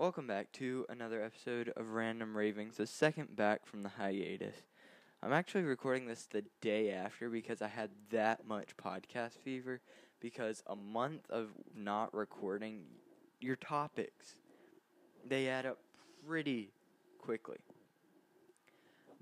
[0.00, 4.56] Welcome back to another episode of Random Ravings, the second back from the hiatus.
[5.22, 9.82] I'm actually recording this the day after because I had that much podcast fever.
[10.18, 12.84] Because a month of not recording,
[13.42, 14.36] your topics,
[15.28, 15.76] they add up
[16.26, 16.72] pretty
[17.18, 17.58] quickly.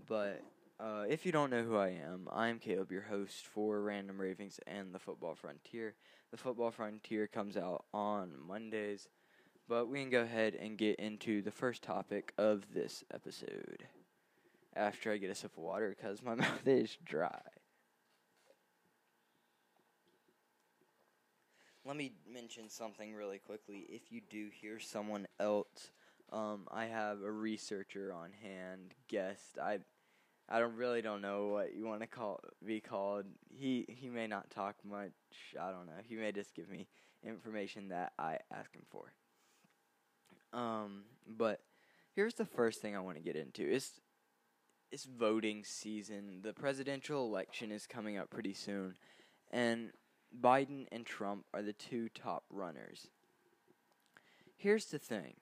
[0.06, 0.44] But
[0.78, 4.60] uh, if you don't know who I am, I'm Caleb, your host for Random Ravings
[4.64, 5.96] and the Football Frontier.
[6.30, 9.08] The Football Frontier comes out on Mondays,
[9.68, 13.84] but we can go ahead and get into the first topic of this episode
[14.74, 17.40] after I get a sip of water because my mouth is dry.
[21.84, 23.86] Let me mention something really quickly.
[23.88, 25.90] If you do hear someone else,
[26.32, 29.58] um, I have a researcher on hand, guest.
[29.62, 29.78] I
[30.50, 33.24] I don't really don't know what you want to call be called.
[33.50, 35.12] He he may not talk much.
[35.58, 35.92] I don't know.
[36.06, 36.88] He may just give me
[37.22, 39.12] information that I ask him for.
[40.52, 41.60] Um, but
[42.14, 43.62] here's the first thing I want to get into.
[43.62, 44.00] It's
[44.90, 46.40] it's voting season.
[46.42, 48.94] The presidential election is coming up pretty soon,
[49.50, 49.90] and
[50.40, 53.08] Biden and Trump are the two top runners.
[54.56, 55.34] Here's the thing.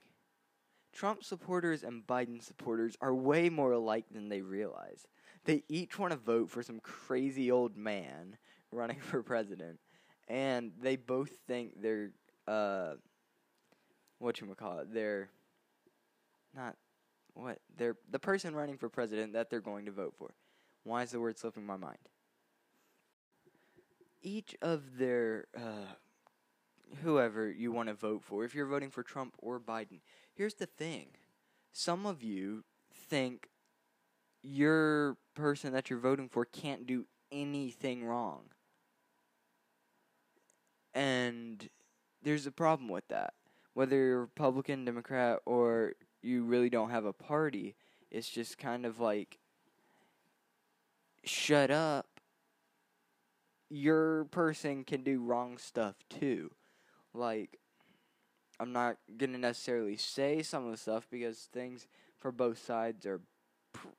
[0.92, 5.06] Trump supporters and Biden supporters are way more alike than they realize.
[5.44, 8.38] They each want to vote for some crazy old man
[8.72, 9.78] running for president,
[10.26, 12.10] and they both think they're
[12.48, 12.94] uh,
[14.18, 14.92] what you call it.
[14.92, 15.28] They're
[16.54, 16.76] not
[17.34, 20.34] what they're the person running for president that they're going to vote for.
[20.84, 21.98] Why is the word slipping my mind?
[24.22, 25.92] Each of their uh,
[27.02, 30.00] whoever you want to vote for, if you're voting for Trump or Biden,
[30.34, 31.08] here's the thing.
[31.72, 33.48] Some of you think
[34.42, 38.44] your person that you're voting for can't do anything wrong.
[40.94, 41.68] And
[42.22, 43.34] there's a problem with that.
[43.76, 47.74] Whether you're Republican, Democrat, or you really don't have a party,
[48.10, 49.38] it's just kind of like
[51.24, 52.06] shut up.
[53.68, 56.52] Your person can do wrong stuff too.
[57.12, 57.58] Like,
[58.58, 61.86] I'm not going to necessarily say some of the stuff because things
[62.16, 63.20] for both sides are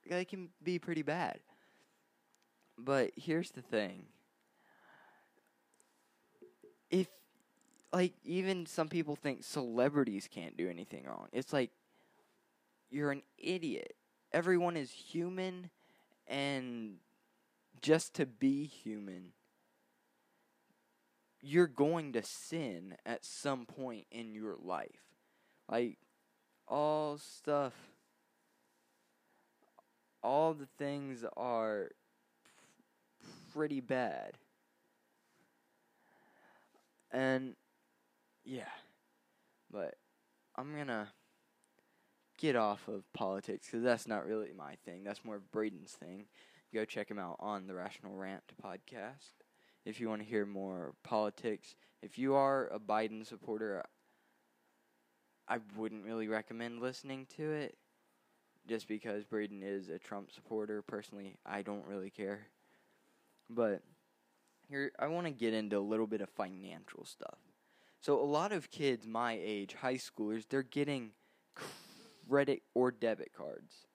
[0.09, 1.39] they can be pretty bad.
[2.79, 4.07] But here's the thing.
[6.89, 7.09] If
[7.93, 11.27] like even some people think celebrities can't do anything wrong.
[11.31, 11.71] It's like
[12.89, 13.95] you're an idiot.
[14.31, 15.69] Everyone is human
[16.27, 16.97] and
[17.81, 19.33] just to be human
[21.41, 25.13] you're going to sin at some point in your life.
[25.69, 25.97] Like
[26.67, 27.73] all stuff
[30.23, 31.89] all the things are
[33.53, 34.33] pretty bad.
[37.11, 37.55] And
[38.47, 38.63] yeah.
[39.72, 39.96] But
[40.56, 41.08] I'm going to
[42.38, 45.03] get off of politics cuz that's not really my thing.
[45.03, 46.28] That's more Braden's thing.
[46.74, 49.34] Go check him out on the Rational Rant podcast
[49.85, 51.75] if you want to hear more politics.
[52.02, 53.84] If you are a Biden supporter,
[55.47, 57.78] I wouldn't really recommend listening to it
[58.68, 60.81] just because Braden is a Trump supporter.
[60.81, 62.47] Personally, I don't really care.
[63.50, 63.81] But
[64.68, 67.40] here, I want to get into a little bit of financial stuff.
[68.02, 71.12] So, a lot of kids my age, high schoolers, they're getting
[72.30, 73.88] credit or debit cards.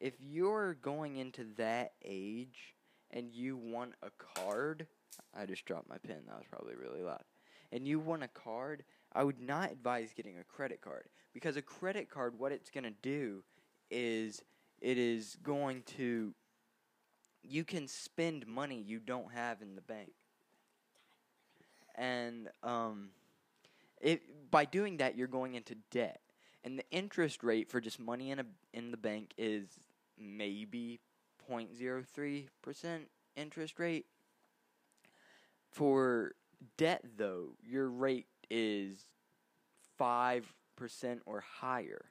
[0.00, 2.74] If you're going into that age
[3.10, 4.86] and you want a card,
[5.34, 6.22] I just dropped my pen.
[6.26, 7.22] That was probably really loud.
[7.70, 11.62] And you want a card, I would not advise getting a credit card because a
[11.62, 13.44] credit card, what it's going to do
[13.90, 14.42] is
[14.80, 16.34] it is going to
[17.44, 20.12] you can spend money you don't have in the bank.
[22.02, 23.10] And um
[24.00, 26.20] it by doing that you're going into debt.
[26.64, 29.68] And the interest rate for just money in a in the bank is
[30.18, 31.00] maybe
[31.48, 33.00] 0.03%
[33.36, 34.06] interest rate.
[35.70, 36.34] For
[36.76, 39.06] debt though, your rate is
[40.00, 40.44] 5%
[41.26, 42.06] or higher,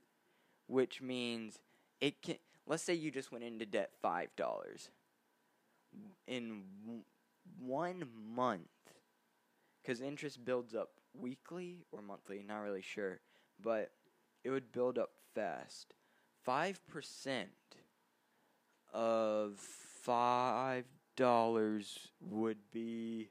[0.68, 1.60] which means
[2.00, 2.38] it can
[2.68, 4.90] let's say you just went into debt $5
[6.28, 7.04] in w-
[7.60, 8.06] one
[8.36, 8.70] month
[9.86, 13.20] cuz interest builds up weekly or monthly, not really sure,
[13.60, 13.92] but
[14.44, 15.94] it would build up fast.
[16.48, 17.48] 5%
[18.94, 19.60] of
[20.06, 20.84] $5
[22.20, 23.30] would be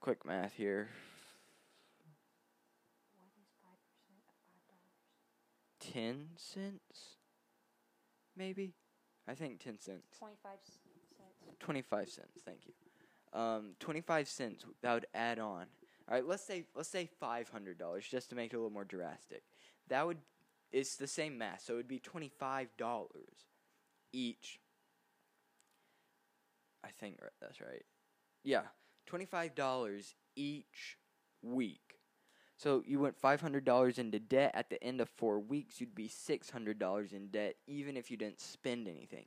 [0.00, 0.88] quick math here.
[3.16, 5.92] What is five percent of five dollars?
[5.92, 7.18] 10 cents
[8.36, 8.74] maybe
[9.28, 10.78] i think 10 cents Twenty-five cents.
[11.60, 12.72] 25 cents thank you
[13.34, 15.66] um 25 cents that would add on
[16.08, 19.42] all right let's say let's say $500 just to make it a little more drastic
[19.88, 20.18] that would
[20.74, 23.46] it's the same math, so it would be twenty five dollars
[24.12, 24.58] each.
[26.84, 27.84] I think that's right.
[28.42, 28.62] Yeah,
[29.06, 30.98] twenty five dollars each
[31.42, 31.98] week.
[32.56, 35.80] So you went five hundred dollars into debt at the end of four weeks.
[35.80, 39.26] You'd be six hundred dollars in debt, even if you didn't spend anything.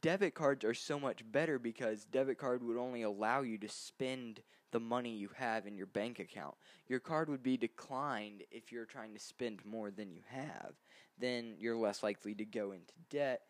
[0.00, 4.40] Debit cards are so much better because debit card would only allow you to spend
[4.70, 6.54] the money you have in your bank account.
[6.88, 10.74] Your card would be declined if you're trying to spend more than you have.
[11.18, 13.42] Then you're less likely to go into debt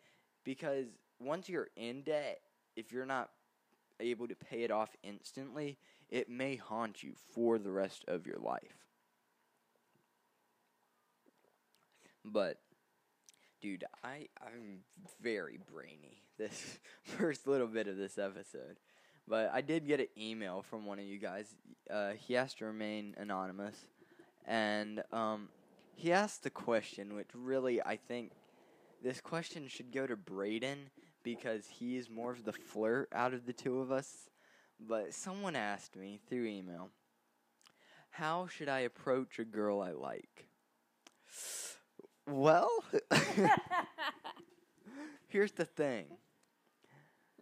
[0.43, 0.87] because
[1.19, 2.39] once you're in debt,
[2.75, 3.29] if you're not
[3.99, 5.77] able to pay it off instantly,
[6.09, 8.85] it may haunt you for the rest of your life.
[12.23, 12.57] But
[13.61, 14.79] dude, I I'm
[15.21, 18.77] very brainy this first little bit of this episode.
[19.27, 21.53] But I did get an email from one of you guys.
[21.89, 23.75] Uh, he has to remain anonymous,
[24.47, 25.49] and um,
[25.95, 28.31] he asked the question, which really I think
[29.03, 30.89] this question should go to Braden
[31.23, 34.29] because he is more of the flirt out of the two of us.
[34.79, 36.89] But someone asked me through email,
[38.11, 40.47] "How should I approach a girl I like?"
[42.29, 42.69] Well,
[45.27, 46.05] here's the thing.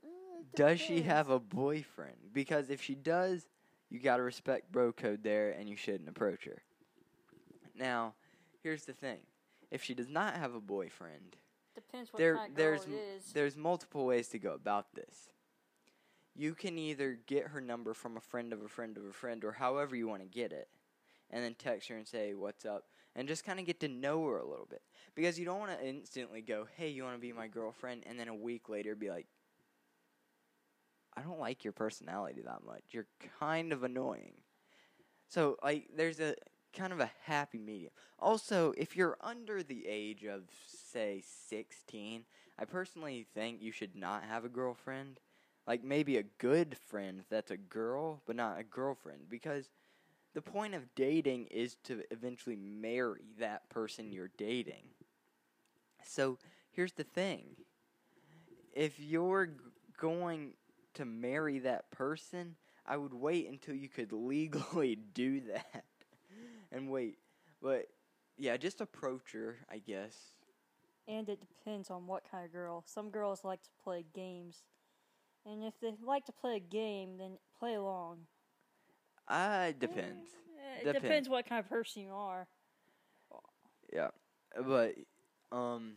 [0.04, 0.08] Uh,
[0.56, 2.18] does she have a boyfriend?
[2.34, 3.46] Because if she does,
[3.90, 6.62] you gotta respect bro code there and you shouldn't approach her.
[7.78, 8.14] Now,
[8.64, 9.20] here's the thing.
[9.72, 11.36] If she does not have a boyfriend,
[11.76, 13.32] Depends what there kind of there's it m- is.
[13.34, 15.30] there's multiple ways to go about this.
[16.36, 19.44] You can either get her number from a friend of a friend of a friend
[19.44, 20.68] or however you want to get it
[21.32, 22.86] and then text her and say what's up
[23.18, 24.84] and just kind of get to know her a little bit
[25.16, 28.18] because you don't want to instantly go, "Hey, you want to be my girlfriend?" and
[28.18, 29.28] then a week later be like,
[31.16, 32.84] "I don't like your personality that much.
[32.92, 33.08] You're
[33.40, 34.36] kind of annoying."
[35.28, 36.36] So, like there's a
[36.74, 37.92] kind of a happy medium.
[38.20, 42.26] Also, if you're under the age of say 16,
[42.60, 45.20] I personally think you should not have a girlfriend.
[45.66, 49.70] Like maybe a good friend that's a girl, but not a girlfriend because
[50.38, 54.84] the point of dating is to eventually marry that person you're dating.
[56.04, 56.38] So,
[56.70, 57.56] here's the thing.
[58.72, 59.54] If you're g-
[60.00, 60.54] going
[60.94, 62.56] to marry that person,
[62.86, 65.86] I would wait until you could legally do that.
[66.72, 67.18] And wait.
[67.60, 67.88] But
[68.38, 70.16] yeah, just approach her, I guess.
[71.08, 72.84] And it depends on what kind of girl.
[72.86, 74.62] Some girls like to play games.
[75.48, 78.28] And if they like to play a game, then play along.
[79.28, 80.30] Uh, it depends.
[80.58, 81.02] Eh, It Depends.
[81.02, 82.48] depends what kind of person you are.
[83.94, 84.10] Yeah,
[84.66, 84.96] but
[85.52, 85.94] um,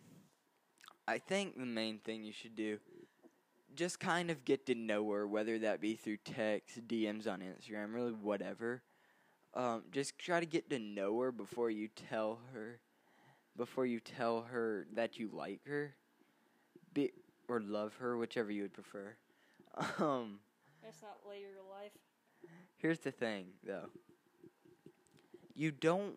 [1.09, 2.79] I think the main thing you should do,
[3.75, 7.93] just kind of get to know her, whether that be through text, DMs on Instagram,
[7.95, 8.83] really whatever.
[9.55, 12.81] Um, just try to get to know her before you tell her,
[13.57, 15.95] before you tell her that you like her,
[16.95, 17.13] be
[17.49, 19.17] or love her, whichever you would prefer.
[19.99, 20.41] Um,
[20.83, 21.93] That's not later in life.
[22.81, 23.91] Here's the thing, though.
[25.55, 26.15] You don't.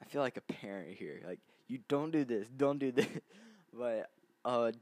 [0.00, 1.20] I feel like a parent here.
[1.26, 3.06] Like, you don't do this, don't do this.
[3.72, 4.10] But,
[4.44, 4.72] uh,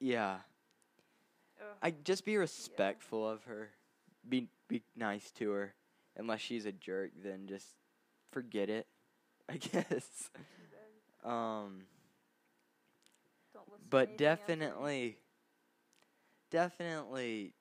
[0.00, 0.38] yeah.
[1.80, 3.70] I just be respectful of her.
[4.28, 5.74] Be be nice to her.
[6.16, 7.66] Unless she's a jerk, then just
[8.32, 8.88] forget it.
[9.48, 10.30] I guess.
[11.24, 11.82] Um,
[13.54, 15.18] Don't listen to but definitely
[16.50, 17.54] definitely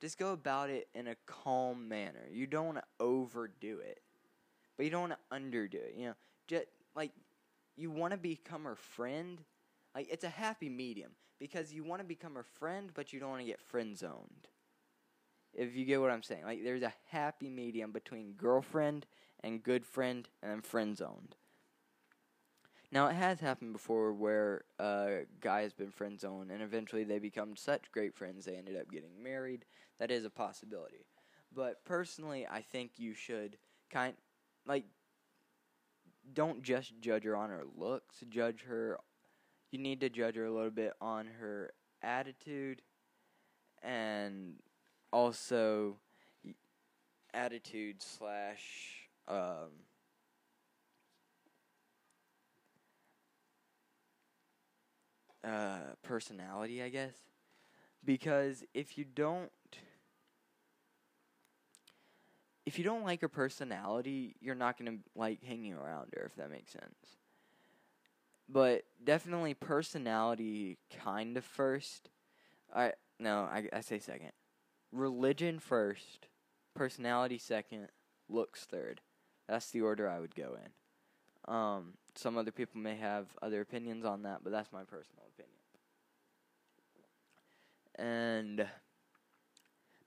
[0.00, 2.26] just go about it in a calm manner.
[2.30, 4.00] You don't want to overdo it
[4.76, 6.14] but you don't want to underdo it you know.
[6.46, 7.12] Just like
[7.76, 9.42] you want to become her friend
[9.94, 13.30] like it's a happy medium because you want to become her friend but you don't
[13.30, 14.48] want to get friend zoned
[15.52, 19.06] if you get what i'm saying like there's a happy medium between girlfriend
[19.40, 21.36] and good friend and then friend zoned
[22.92, 27.18] now, it has happened before where a guy has been friend zoned and eventually they
[27.18, 29.64] become such great friends they ended up getting married.
[29.98, 31.06] That is a possibility.
[31.54, 33.56] But personally, I think you should
[33.90, 34.14] kind
[34.66, 34.84] like
[36.32, 38.98] don't just judge her on her looks, judge her
[39.70, 42.82] you need to judge her a little bit on her attitude
[43.82, 44.54] and
[45.12, 45.96] also
[47.34, 49.70] attitude slash um
[55.44, 57.14] uh, personality, I guess.
[58.04, 59.50] Because if you don't
[62.64, 66.34] if you don't like her personality, you're not going to like hanging around her if
[66.34, 67.16] that makes sense.
[68.48, 72.10] But definitely personality kind of first.
[72.74, 74.32] I no, I I say second.
[74.92, 76.28] Religion first,
[76.74, 77.88] personality second,
[78.28, 79.00] looks third.
[79.48, 81.52] That's the order I would go in.
[81.52, 85.52] Um, some other people may have other opinions on that, but that's my personal opinion.
[87.98, 88.66] And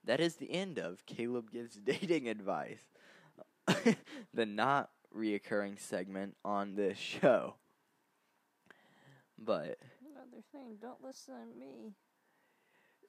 [0.04, 2.82] that is the end of Caleb Gives Dating Advice,
[4.34, 7.54] the not reoccurring segment on this show.
[9.38, 9.78] But
[10.14, 11.94] Another thing, don't listen to me.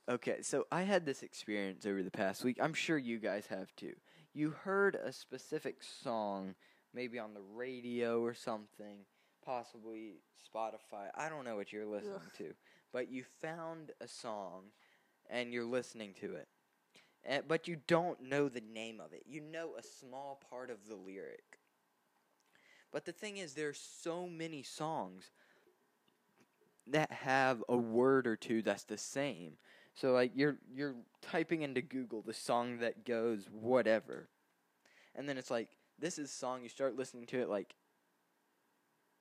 [0.10, 2.58] Okay, so I had this experience over the past week.
[2.62, 3.94] I'm sure you guys have too.
[4.34, 6.56] You heard a specific song,
[6.94, 9.00] maybe on the radio or something,
[9.46, 10.16] possibly
[10.54, 11.10] Spotify.
[11.16, 12.34] I don't know what you're listening Ugh.
[12.38, 12.54] to,
[12.92, 14.66] but you found a song
[15.30, 16.48] and you're listening to it.
[17.24, 19.24] And, but you don't know the name of it.
[19.28, 21.60] You know a small part of the lyric.
[22.92, 25.32] But the thing is, there's so many songs
[26.88, 29.54] that have a word or two that's the same.
[29.94, 34.30] So like you're you're typing into Google the song that goes whatever.
[35.16, 35.70] And then it's like
[36.02, 37.76] this is a song you start listening to it like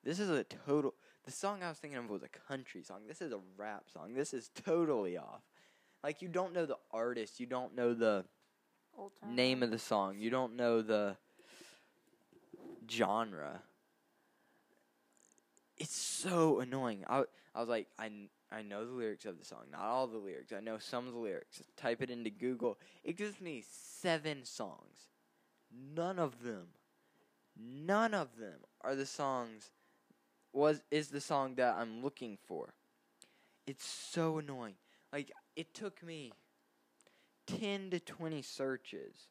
[0.02, 0.94] this is a total
[1.24, 3.00] the song I was thinking of was a country song.
[3.06, 4.14] This is a rap song.
[4.14, 5.42] This is totally off.
[6.02, 8.24] Like you don't know the artist, you don't know the
[9.28, 11.16] name of the song, you don't know the
[12.90, 13.60] genre.
[15.76, 17.04] It's so annoying.
[17.08, 18.10] I I was like I
[18.50, 20.52] I know the lyrics of the song, not all the lyrics.
[20.52, 21.62] I know some of the lyrics.
[21.76, 22.78] Type it into Google.
[23.04, 25.09] It gives me seven songs.
[25.70, 26.66] None of them,
[27.56, 29.70] none of them are the songs.
[30.52, 32.74] Was is the song that I'm looking for?
[33.66, 34.74] It's so annoying.
[35.12, 36.32] Like it took me
[37.46, 39.28] ten to twenty searches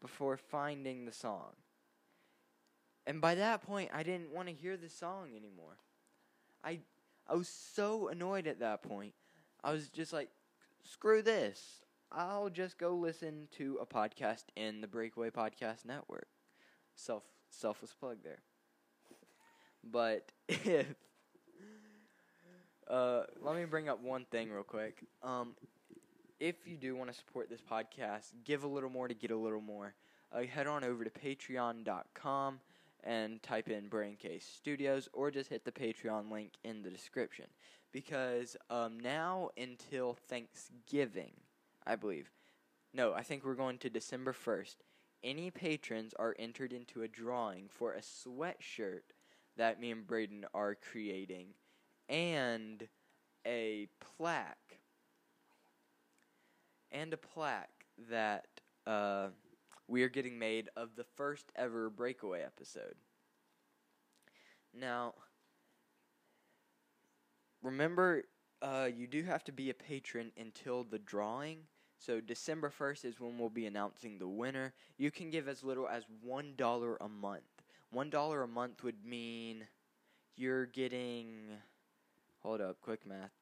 [0.00, 1.52] before finding the song.
[3.06, 5.78] And by that point, I didn't want to hear the song anymore.
[6.62, 6.80] I
[7.26, 9.14] I was so annoyed at that point.
[9.64, 10.28] I was just like,
[10.82, 11.80] screw this.
[12.10, 16.28] I'll just go listen to a podcast in the Breakaway Podcast Network.
[16.94, 18.40] Self selfless plug there.
[19.84, 20.86] But if
[22.88, 25.04] uh, let me bring up one thing real quick.
[25.22, 25.54] Um,
[26.40, 29.36] if you do want to support this podcast, give a little more to get a
[29.36, 29.94] little more.
[30.32, 32.60] Uh, head on over to patreon.com
[33.04, 37.46] and type in Braincase Studios or just hit the Patreon link in the description.
[37.92, 41.32] Because um, now until Thanksgiving,
[41.88, 42.30] I believe.
[42.92, 44.76] No, I think we're going to December 1st.
[45.24, 49.14] Any patrons are entered into a drawing for a sweatshirt
[49.56, 51.54] that me and Braden are creating
[52.08, 52.86] and
[53.46, 54.80] a plaque.
[56.92, 58.46] And a plaque that
[58.86, 59.28] uh,
[59.88, 62.94] we are getting made of the first ever breakaway episode.
[64.74, 65.14] Now,
[67.62, 68.24] remember,
[68.62, 71.60] uh, you do have to be a patron until the drawing.
[71.98, 74.72] So December 1st is when we'll be announcing the winner.
[74.96, 77.42] You can give as little as $1 a month.
[77.94, 79.66] $1 a month would mean
[80.36, 81.26] you're getting.
[82.42, 83.32] Hold up, quick math.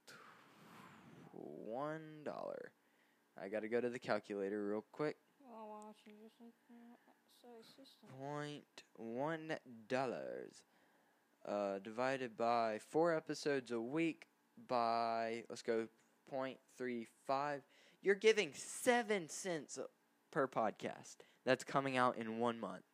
[1.37, 1.99] $1.
[3.39, 5.17] I gotta go to the calculator real quick.
[5.45, 6.55] Oh, why don't you just like
[7.63, 8.09] system.
[8.19, 9.57] point one
[9.89, 10.63] dollars
[11.47, 14.27] uh, divided by four episodes a week
[14.69, 15.87] by let's go
[16.31, 17.63] point three five.
[18.07, 19.81] You're giving seven cents
[20.31, 22.85] per podcast that's coming out in one month.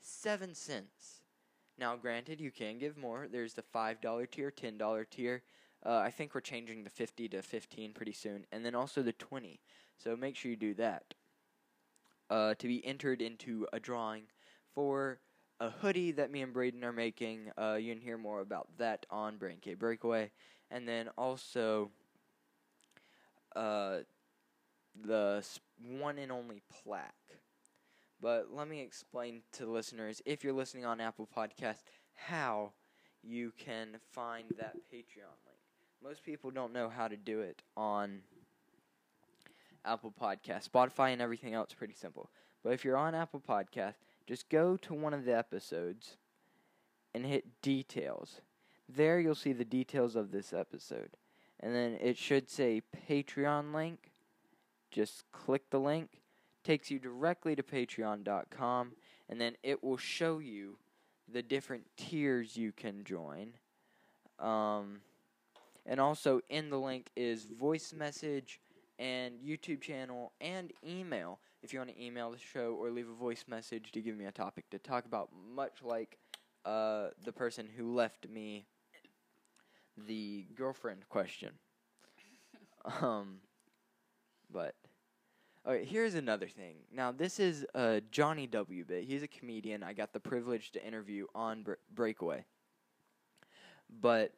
[0.00, 1.22] Seven cents.
[1.76, 3.26] Now, granted, you can give more.
[3.28, 5.42] There's the five dollar tier, ten dollar tier.
[5.84, 9.12] Uh, I think we're changing the fifty to fifteen pretty soon, and then also the
[9.12, 9.58] twenty.
[9.96, 11.14] So make sure you do that
[12.30, 14.22] uh, to be entered into a drawing
[14.72, 15.18] for
[15.58, 17.50] a hoodie that me and Braden are making.
[17.60, 20.30] Uh, you can hear more about that on Brain K Breakaway,
[20.70, 21.90] and then also
[23.56, 23.98] uh,
[25.04, 25.44] the
[25.98, 27.14] one and only plaque.
[28.20, 31.82] But let me explain to listeners, if you're listening on Apple Podcast,
[32.14, 32.72] how
[33.22, 35.58] you can find that Patreon link.
[36.02, 38.20] Most people don't know how to do it on
[39.84, 40.68] Apple Podcast.
[40.68, 42.30] Spotify and everything else pretty simple.
[42.62, 43.94] But if you're on Apple Podcast,
[44.26, 46.16] just go to one of the episodes
[47.14, 48.40] and hit details.
[48.88, 51.10] There you'll see the details of this episode.
[51.60, 54.07] And then it should say Patreon link.
[54.90, 56.20] Just click the link.
[56.64, 58.92] Takes you directly to patreon.com
[59.28, 60.76] and then it will show you
[61.30, 63.52] the different tiers you can join.
[64.38, 65.00] Um,
[65.86, 68.60] and also in the link is voice message
[68.98, 73.14] and YouTube channel and email if you want to email the show or leave a
[73.14, 76.18] voice message to give me a topic to talk about, much like
[76.64, 78.66] uh, the person who left me
[80.06, 81.50] the girlfriend question.
[83.00, 83.38] um,
[84.52, 84.74] but
[85.66, 86.76] Okay, here's another thing.
[86.90, 88.84] Now, this is uh, Johnny W.
[88.84, 89.04] Bit.
[89.04, 89.82] He's a comedian.
[89.82, 92.44] I got the privilege to interview on Bre- Breakaway.
[94.00, 94.32] But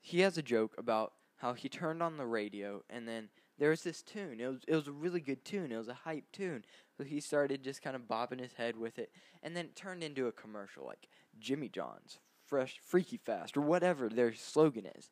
[0.00, 3.28] he has a joke about how he turned on the radio and then
[3.60, 4.40] there was this tune.
[4.40, 5.70] It was it was a really good tune.
[5.70, 6.64] It was a hype tune.
[6.96, 9.12] So he started just kind of bobbing his head with it,
[9.42, 14.08] and then it turned into a commercial like Jimmy John's Fresh Freaky Fast or whatever
[14.08, 15.10] their slogan is.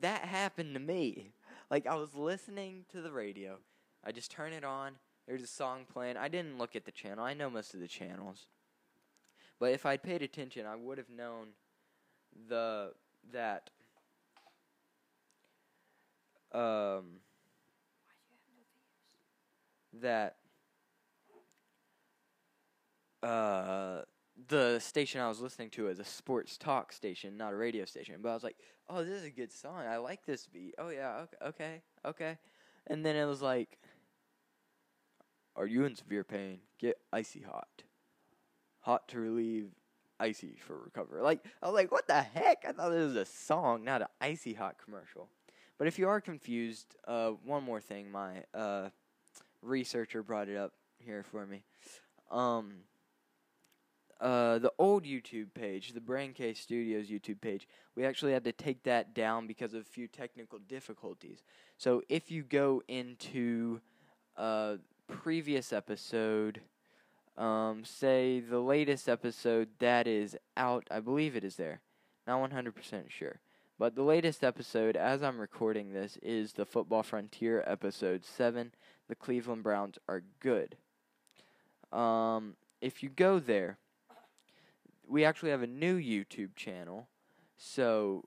[0.00, 1.32] That happened to me.
[1.72, 3.56] Like I was listening to the radio,
[4.04, 4.92] I just turn it on.
[5.26, 6.18] There's a song playing.
[6.18, 7.24] I didn't look at the channel.
[7.24, 8.44] I know most of the channels,
[9.58, 11.46] but if I'd paid attention, I would have known
[12.46, 12.92] the
[13.32, 13.70] that
[16.52, 17.20] um
[19.94, 20.36] that
[23.22, 24.02] uh
[24.48, 28.16] the station I was listening to is a sports talk station, not a radio station.
[28.22, 28.56] But I was like,
[28.88, 29.86] "Oh, this is a good song.
[29.86, 30.74] I like this beat.
[30.78, 32.38] Oh yeah, okay, okay, okay."
[32.86, 33.78] And then it was like,
[35.56, 36.60] "Are you in severe pain?
[36.78, 37.84] Get icy hot.
[38.80, 39.70] Hot to relieve,
[40.18, 43.24] icy for recovery." Like I was like, "What the heck?" I thought this was a
[43.24, 45.28] song, not an icy hot commercial.
[45.78, 48.90] But if you are confused, uh, one more thing, my uh,
[49.62, 51.64] researcher brought it up here for me.
[52.30, 52.84] Um,
[54.22, 58.84] uh, the old YouTube page, the Braincase Studios YouTube page, we actually had to take
[58.84, 61.42] that down because of a few technical difficulties.
[61.76, 63.80] So if you go into
[64.36, 66.60] a previous episode,
[67.36, 71.80] um, say the latest episode that is out, I believe it is there.
[72.24, 73.40] Not 100% sure.
[73.76, 78.72] But the latest episode, as I'm recording this, is the Football Frontier episode 7.
[79.08, 80.76] The Cleveland Browns are good.
[81.90, 83.78] Um, if you go there,
[85.06, 87.08] we actually have a new YouTube channel.
[87.56, 88.24] So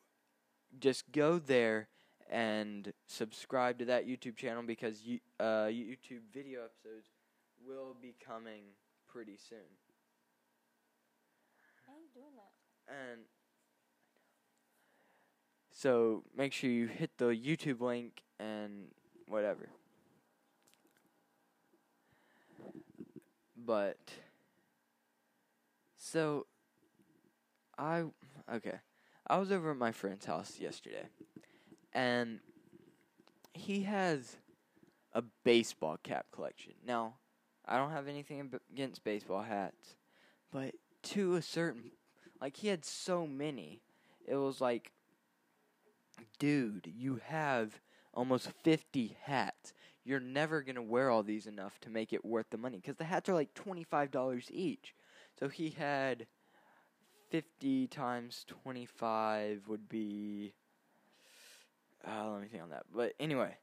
[0.79, 1.89] just go there
[2.29, 7.09] and subscribe to that YouTube channel because you, uh, YouTube video episodes
[7.65, 8.63] will be coming
[9.07, 9.59] pretty soon.
[11.87, 12.93] I ain't doing that.
[13.11, 13.21] And
[15.71, 18.87] so make sure you hit the YouTube link and
[19.27, 19.69] whatever.
[23.57, 23.97] But
[25.97, 26.45] so
[27.77, 28.03] I
[28.53, 28.79] okay.
[29.27, 31.07] I was over at my friend's house yesterday
[31.93, 32.39] and
[33.53, 34.37] he has
[35.13, 36.73] a baseball cap collection.
[36.85, 37.15] Now,
[37.65, 39.95] I don't have anything against baseball hats,
[40.51, 41.91] but to a certain
[42.39, 43.81] like he had so many.
[44.27, 44.91] It was like
[46.39, 47.81] dude, you have
[48.13, 49.73] almost 50 hats.
[50.03, 52.97] You're never going to wear all these enough to make it worth the money because
[52.97, 54.93] the hats are like $25 each.
[55.39, 56.27] So he had
[57.35, 60.53] 50 times 25 would be.
[62.07, 62.85] Uh, let me think on that.
[62.95, 63.57] But anyway,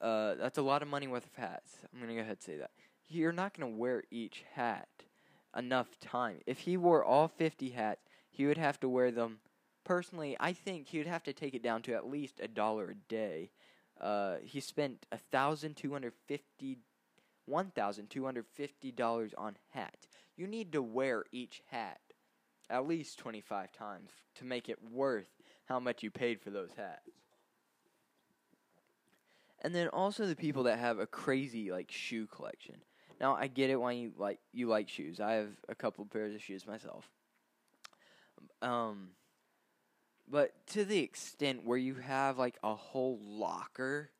[0.00, 1.78] uh, that's a lot of money worth of hats.
[1.92, 2.70] I'm going to go ahead and say that.
[3.08, 4.86] You're not going to wear each hat
[5.56, 6.36] enough time.
[6.46, 9.38] If he wore all 50 hats, he would have to wear them
[9.84, 12.90] personally, I think he would have to take it down to at least a dollar
[12.90, 13.50] a day.
[14.00, 16.78] Uh, he spent a thousand two hundred fifty,
[17.46, 20.06] one thousand two hundred fifty dollars on hats.
[20.36, 22.00] You need to wear each hat
[22.70, 25.28] at least twenty five times to make it worth
[25.66, 27.10] how much you paid for those hats.
[29.60, 32.76] And then also the people that have a crazy like shoe collection.
[33.20, 35.20] Now I get it why you like you like shoes.
[35.20, 37.08] I have a couple pairs of shoes myself.
[38.60, 39.10] Um
[40.28, 44.10] but to the extent where you have like a whole locker,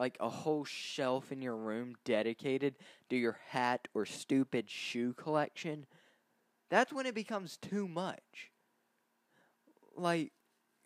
[0.00, 2.74] like a whole shelf in your room dedicated
[3.10, 5.84] to your hat or stupid shoe collection,
[6.70, 8.50] that's when it becomes too much.
[9.94, 10.32] Like,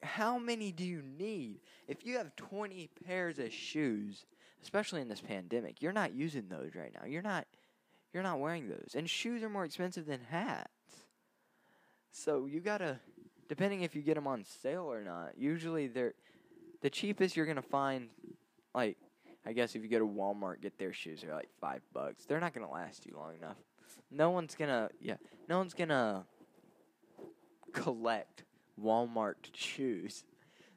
[0.02, 1.60] how many do you need?
[1.86, 4.26] If you have 20 pairs of shoes,
[4.64, 7.06] especially in this pandemic, you're not using those right now.
[7.06, 7.46] You're not
[8.12, 8.94] you're not wearing those.
[8.96, 10.70] And shoes are more expensive than hats.
[12.10, 12.98] So you got to
[13.48, 15.38] depending if you get them on sale or not.
[15.38, 16.14] Usually they're
[16.82, 18.08] the cheapest you're gonna find.
[18.74, 18.96] Like
[19.46, 21.20] I guess if you go to Walmart, get their shoes.
[21.22, 22.24] They're like five bucks.
[22.24, 23.56] They're not gonna last you long enough.
[24.10, 25.16] No one's gonna yeah.
[25.48, 26.24] No one's gonna
[27.72, 28.44] collect
[28.82, 30.24] Walmart shoes.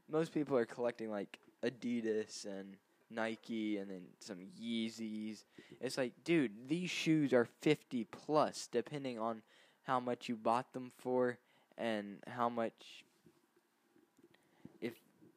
[0.09, 2.75] Most people are collecting like Adidas and
[3.09, 5.43] Nike and then some Yeezys.
[5.79, 9.41] It's like, dude, these shoes are 50 plus depending on
[9.83, 11.37] how much you bought them for
[11.77, 13.05] and how much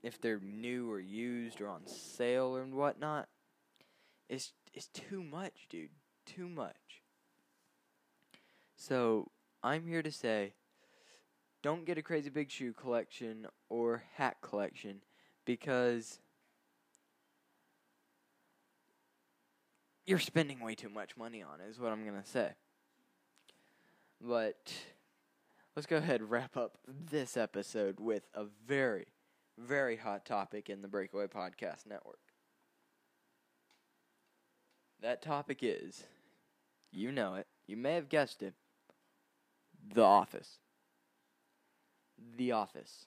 [0.03, 3.29] if they're new or used or on sale and whatnot.
[4.29, 5.91] It's it's too much, dude.
[6.27, 7.03] Too much.
[8.77, 9.31] So
[9.63, 10.55] I'm here to say
[11.63, 15.03] don't get a crazy big shoe collection or hat collection
[15.45, 16.21] because
[20.07, 22.51] you're spending way too much money on it, is what I'm to say.
[24.21, 24.73] But
[25.77, 29.07] let's go ahead and wrap up this episode with a very,
[29.59, 32.19] very hot topic in the Breakaway Podcast Network.
[35.03, 36.05] That topic is,
[36.93, 38.55] you know it, you may have guessed it,
[39.95, 40.59] The Office.
[42.37, 43.07] The Office.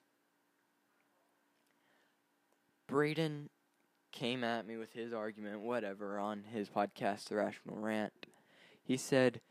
[2.88, 3.50] Braden
[4.12, 8.28] came at me with his argument, whatever, on his podcast, The Rational Rant.
[8.84, 9.42] He said,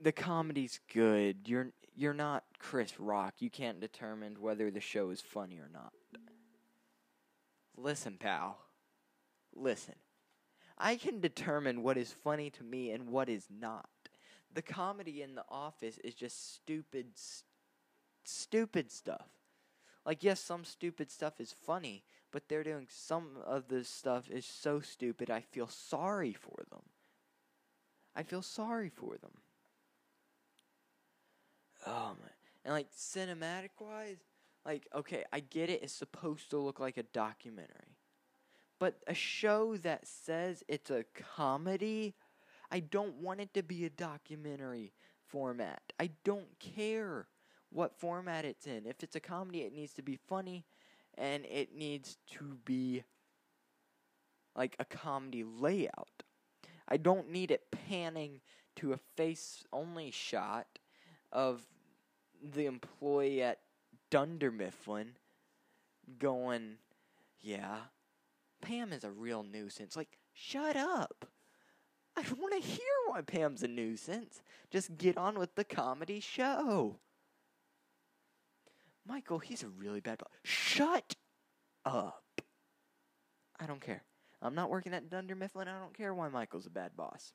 [0.00, 1.46] "The comedy's good.
[1.46, 3.34] You're you're not Chris Rock.
[3.38, 5.92] You can't determine whether the show is funny or not."
[7.76, 8.58] Listen, pal.
[9.54, 9.96] Listen.
[10.76, 13.88] I can determine what is funny to me and what is not.
[14.52, 17.44] The comedy in The Office is just stupid, st-
[18.24, 19.28] stupid stuff.
[20.04, 24.44] Like, yes, some stupid stuff is funny, but they're doing some of the stuff is
[24.44, 26.82] so stupid I feel sorry for them.
[28.14, 29.32] I feel sorry for them.
[31.86, 32.30] Oh man.
[32.64, 34.18] And like cinematic wise,
[34.64, 37.98] like okay, I get it, it's supposed to look like a documentary.
[38.78, 41.04] But a show that says it's a
[41.36, 42.14] comedy,
[42.70, 44.92] I don't want it to be a documentary
[45.28, 45.82] format.
[45.98, 47.26] I don't care
[47.70, 48.86] what format it's in.
[48.86, 50.64] If it's a comedy, it needs to be funny
[51.16, 53.04] and it needs to be
[54.56, 56.22] like a comedy layout.
[56.88, 58.40] I don't need it panning
[58.76, 60.66] to a face only shot
[61.32, 61.62] of
[62.52, 63.60] the employee at
[64.10, 65.12] Dunder Mifflin
[66.18, 66.76] going,
[67.40, 67.76] Yeah,
[68.60, 69.96] Pam is a real nuisance.
[69.96, 71.26] Like, shut up.
[72.16, 74.40] I don't want to hear why Pam's a nuisance.
[74.70, 76.98] Just get on with the comedy show.
[79.06, 80.28] Michael, he's a really bad boss.
[80.42, 81.14] Shut
[81.84, 82.40] up.
[83.60, 84.02] I don't care.
[84.40, 85.68] I'm not working at Dunder Mifflin.
[85.68, 87.32] I don't care why Michael's a bad boss.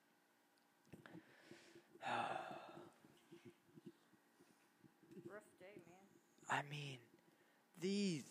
[5.29, 6.07] Rough day, man.
[6.49, 6.97] I mean,
[7.79, 8.23] these.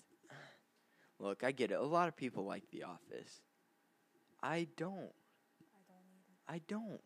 [1.18, 1.74] Look, I get it.
[1.74, 3.40] A lot of people like The Office.
[4.42, 5.12] I don't.
[6.48, 7.00] I don't.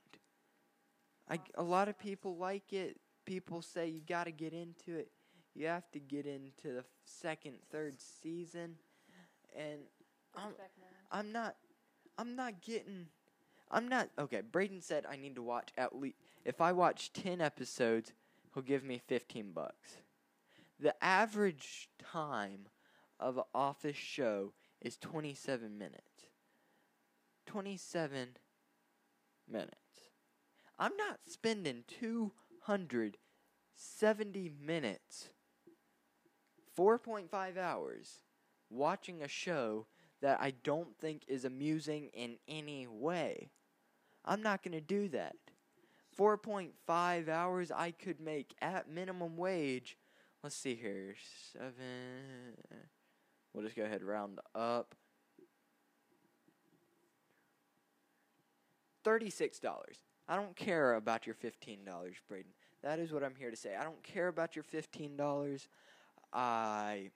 [1.30, 1.42] I don't.
[1.56, 2.98] I, a lot of people like it.
[3.24, 5.10] People say you got to get into it.
[5.54, 8.76] You have to get into the second, third season,
[9.56, 9.80] and
[10.34, 10.52] I'm,
[11.10, 11.56] I'm not.
[12.18, 13.06] I'm not getting.
[13.70, 14.08] I'm not.
[14.18, 16.16] Okay, Braden said I need to watch at least.
[16.44, 18.12] If I watch ten episodes,
[18.52, 19.96] he'll give me fifteen bucks.
[20.82, 22.66] The average time
[23.20, 26.26] of an office show is twenty-seven minutes.
[27.46, 28.30] Twenty-seven
[29.48, 29.76] minutes.
[30.80, 33.16] I'm not spending two hundred
[33.76, 35.28] seventy minutes,
[36.74, 38.24] four point five hours,
[38.68, 39.86] watching a show
[40.20, 43.52] that I don't think is amusing in any way.
[44.24, 45.36] I'm not going to do that.
[46.18, 49.96] 4.5 hours I could make at minimum wage.
[50.42, 51.14] Let's see here.
[51.52, 51.72] 7
[53.54, 54.94] We'll just go ahead round up.
[59.04, 59.60] $36.
[60.28, 61.78] I don't care about your $15,
[62.28, 62.52] Braden.
[62.82, 63.76] That is what I'm here to say.
[63.76, 65.66] I don't care about your $15.
[66.32, 67.10] I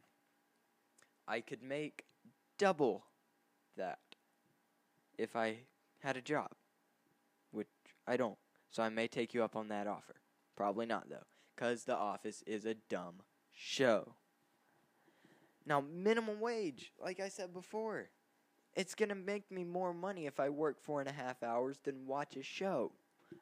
[1.29, 2.05] I could make
[2.59, 3.05] double
[3.77, 3.99] that
[5.19, 5.57] if I
[6.01, 6.51] had a job,
[7.51, 7.67] which
[8.07, 8.39] I don't.
[8.71, 10.15] So I may take you up on that offer.
[10.57, 11.25] Probably not, though,
[11.57, 14.15] because The Office is a dumb show.
[15.65, 18.11] Now, minimum wage, like I said before,
[18.75, 21.79] it's going to make me more money if I work four and a half hours
[21.83, 22.93] than watch a show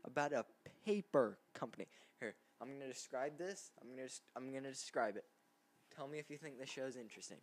[0.04, 0.44] about a
[0.86, 1.88] paper company.
[2.20, 3.72] Here, I'm going to describe this.
[3.82, 5.24] I'm going to I'm going to describe it.
[5.94, 7.38] Tell me if you think this show's interesting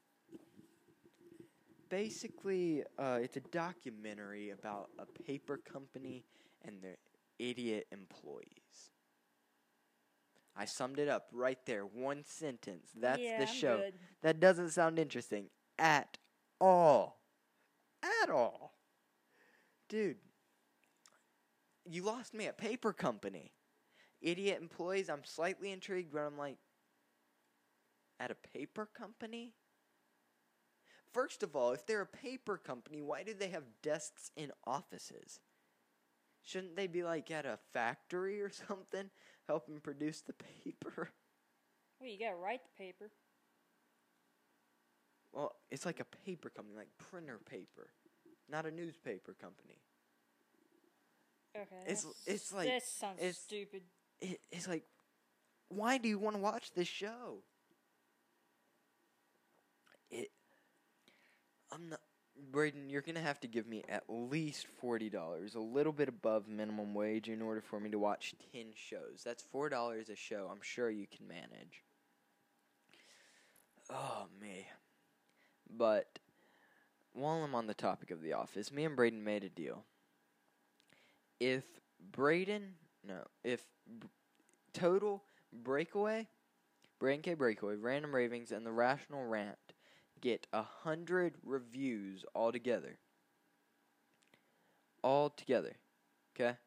[1.91, 6.23] basically uh, it's a documentary about a paper company
[6.63, 6.97] and their
[7.38, 8.91] idiot employees.
[10.55, 12.89] I summed it up right there, one sentence.
[12.99, 13.77] That's yeah, the show.
[13.77, 13.93] Good.
[14.21, 15.45] That doesn't sound interesting
[15.79, 16.17] at
[16.59, 17.19] all.
[18.23, 18.73] At all.
[19.87, 20.17] Dude,
[21.89, 23.51] you lost me at paper company.
[24.21, 26.57] Idiot employees, I'm slightly intrigued, but I'm like,
[28.21, 29.53] at a paper company?
[31.11, 35.39] First of all, if they're a paper company, why do they have desks in offices?
[36.43, 39.10] Shouldn't they be like at a factory or something,
[39.47, 41.10] helping produce the paper?
[41.99, 43.12] Well, you gotta write the paper.
[45.32, 47.89] Well, it's like a paper company, like printer paper,
[48.49, 49.77] not a newspaper company.
[51.56, 51.82] Okay.
[51.84, 53.84] It's- it's like- That sounds it's- stupid.
[54.19, 54.84] It, it's like,
[55.69, 57.43] why do you want to watch this show?
[60.10, 60.30] It,
[61.71, 62.01] I'm not
[62.51, 66.47] Braden, you're gonna have to give me at least forty dollars, a little bit above
[66.47, 69.21] minimum wage, in order for me to watch ten shows.
[69.23, 70.49] That's four dollars a show.
[70.51, 71.84] I'm sure you can manage.
[73.89, 74.67] Oh me.
[75.69, 76.19] But
[77.13, 79.86] while I'm on the topic of The Office, me and Braden made a deal.
[81.39, 81.65] If
[82.12, 83.63] Braden, no, if
[83.99, 84.08] B-
[84.73, 85.23] Total,
[85.54, 86.27] Breakaway,
[86.99, 89.58] Braden K Breakaway, Random Ravings, and The Rational Rant
[90.21, 92.97] get a hundred reviews all together.
[95.03, 95.75] All together.
[96.36, 96.57] Okay?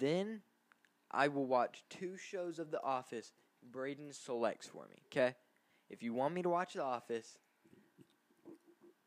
[0.00, 0.40] Then
[1.10, 3.32] I will watch two shows of The Office
[3.70, 5.02] Braden selects for me.
[5.06, 5.34] Okay?
[5.90, 7.38] If you want me to watch The Office,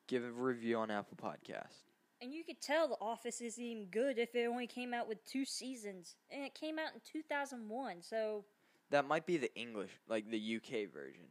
[0.08, 1.84] give a review on Apple Podcast.
[2.22, 5.26] And you could tell The Office isn't even good if it only came out with
[5.26, 6.16] two seasons.
[6.32, 8.46] And it came out in 2001, so.
[8.90, 11.26] That might be the English, like the UK version.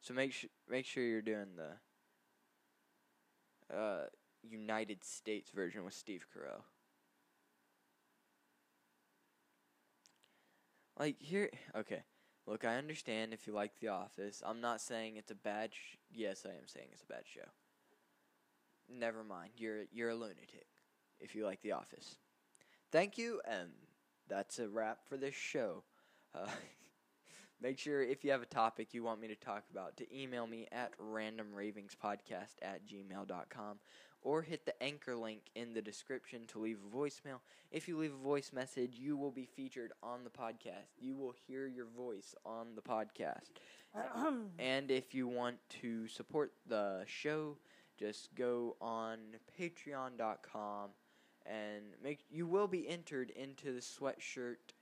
[0.00, 4.06] So make sure make sure you're doing the uh,
[4.42, 6.62] United States version with Steve Carell.
[10.98, 12.02] Like here, okay.
[12.46, 14.42] Look, I understand if you like The Office.
[14.46, 15.74] I'm not saying it's a bad.
[15.74, 17.48] Sh- yes, I am saying it's a bad show.
[18.88, 19.50] Never mind.
[19.56, 20.66] You're you're a lunatic
[21.18, 22.16] if you like The Office.
[22.92, 23.70] Thank you, and
[24.28, 25.82] that's a wrap for this show.
[26.34, 26.46] Uh,
[27.60, 30.46] make sure if you have a topic you want me to talk about to email
[30.46, 33.78] me at randomravingspodcast at gmail.com
[34.26, 37.38] or hit the anchor link in the description to leave a voicemail.
[37.70, 40.98] If you leave a voice message, you will be featured on the podcast.
[40.98, 43.50] You will hear your voice on the podcast.
[44.58, 47.56] And if you want to support the show,
[47.98, 49.18] just go on
[49.58, 50.90] patreon.com
[51.46, 54.74] and make you will be entered into the sweatshirt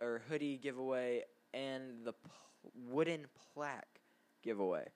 [0.00, 1.22] or hoodie giveaway
[1.54, 2.14] and the
[2.88, 4.00] wooden plaque
[4.42, 4.86] giveaway.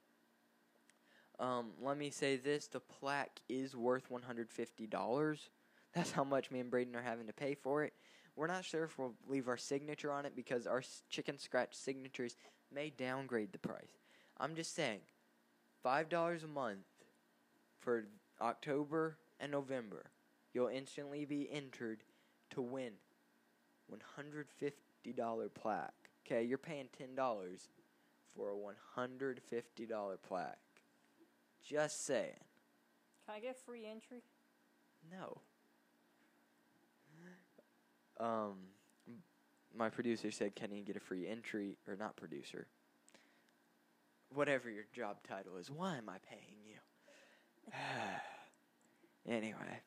[1.38, 5.51] Um, let me say this: the plaque is worth one hundred fifty dollars.
[5.95, 7.93] That's how much me and Braden are having to pay for it.
[8.35, 12.37] We're not sure if we'll leave our signature on it because our chicken scratch signatures
[12.75, 13.99] may downgrade the price.
[14.38, 15.01] I'm just saying,
[15.83, 16.87] five dollars a month
[17.81, 18.07] for
[18.41, 20.11] October and November,
[20.55, 22.05] you'll instantly be entered
[22.51, 22.93] to win
[23.88, 26.02] one hundred fifty dollar plaque.
[26.25, 27.69] Okay, you're paying ten dollars
[28.35, 30.59] for a one hundred fifty dollar plaque.
[31.67, 32.39] Just saying.
[33.27, 34.23] Can I get free entry?
[35.11, 35.41] No.
[38.21, 38.57] Um,
[39.77, 42.67] my producer said, "Can he get a free entry?" Or not producer.
[44.35, 47.73] Whatever your job title is, why am I paying you?
[49.33, 49.81] anyway,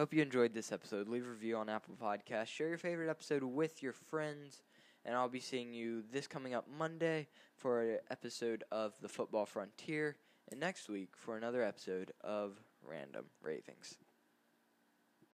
[0.00, 1.08] hope you enjoyed this episode.
[1.08, 2.46] Leave a review on Apple Podcasts.
[2.46, 4.62] Share your favorite episode with your friends,
[5.04, 9.44] and I'll be seeing you this coming up Monday for an episode of the Football
[9.44, 10.16] Frontier,
[10.50, 13.98] and next week for another episode of Random Ravings.